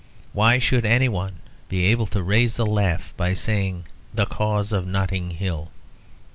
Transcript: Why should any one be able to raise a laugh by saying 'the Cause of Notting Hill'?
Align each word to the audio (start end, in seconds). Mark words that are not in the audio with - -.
Why 0.33 0.57
should 0.57 0.83
any 0.83 1.07
one 1.07 1.35
be 1.69 1.85
able 1.85 2.07
to 2.07 2.23
raise 2.23 2.57
a 2.57 2.63
laugh 2.63 3.13
by 3.17 3.35
saying 3.35 3.83
'the 4.15 4.25
Cause 4.25 4.71
of 4.71 4.87
Notting 4.87 5.29
Hill'? 5.29 5.69